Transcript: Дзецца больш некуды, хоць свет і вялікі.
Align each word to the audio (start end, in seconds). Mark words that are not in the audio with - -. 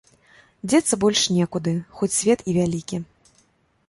Дзецца 0.69 0.97
больш 1.03 1.21
некуды, 1.35 1.73
хоць 1.99 2.09
свет 2.19 2.39
і 2.49 2.55
вялікі. 2.57 3.01